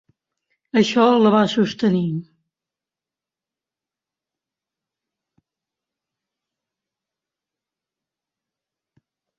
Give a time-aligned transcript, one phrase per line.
[0.79, 2.01] Això la va sostenir.